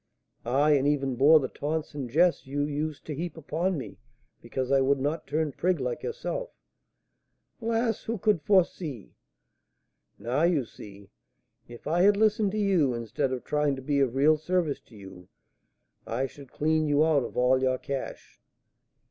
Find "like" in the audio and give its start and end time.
5.79-6.01